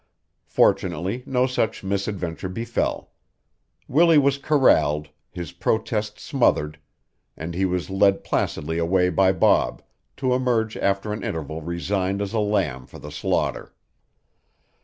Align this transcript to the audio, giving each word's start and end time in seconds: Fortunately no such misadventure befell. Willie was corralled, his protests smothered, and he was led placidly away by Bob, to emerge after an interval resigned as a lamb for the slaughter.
Fortunately 0.47 1.21
no 1.27 1.45
such 1.45 1.83
misadventure 1.83 2.49
befell. 2.49 3.11
Willie 3.87 4.17
was 4.17 4.39
corralled, 4.39 5.09
his 5.29 5.51
protests 5.51 6.23
smothered, 6.23 6.79
and 7.37 7.53
he 7.53 7.65
was 7.65 7.91
led 7.91 8.23
placidly 8.23 8.79
away 8.79 9.11
by 9.11 9.31
Bob, 9.31 9.83
to 10.17 10.33
emerge 10.33 10.75
after 10.75 11.13
an 11.13 11.23
interval 11.23 11.61
resigned 11.61 12.19
as 12.19 12.33
a 12.33 12.39
lamb 12.39 12.87
for 12.87 12.97
the 12.97 13.11
slaughter. 13.11 13.75